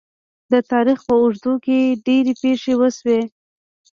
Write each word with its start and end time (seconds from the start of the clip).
د 0.51 0.53
تاریخ 0.71 0.99
په 1.07 1.13
اوږدو 1.21 1.53
کې 1.65 1.77
ډیرې 2.05 2.33
پېښې 2.41 2.73
وشوې. 2.77 3.19